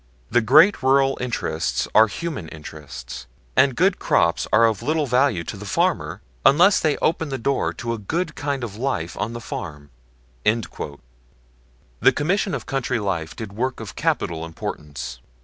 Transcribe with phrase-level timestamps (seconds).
[0.31, 5.55] The great rural interests are human interests, and good crops are of little value to
[5.55, 9.39] the farmer unless they open the door to a good kind of life on the
[9.39, 9.91] farm."
[10.43, 15.19] The Commission on Country Life did work of capital importance.